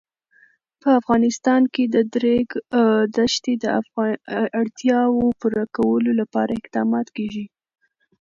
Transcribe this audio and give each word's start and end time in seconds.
په 0.81 0.89
افغانستان 0.99 1.61
کې 1.73 1.83
د 1.93 1.95
د 2.11 2.13
ریګ 2.25 2.49
دښتې 3.17 3.53
د 3.63 3.65
اړتیاوو 4.59 5.23
پوره 5.39 5.65
کولو 5.77 6.11
لپاره 6.21 6.51
اقدامات 6.61 7.07
کېږي. 7.17 7.45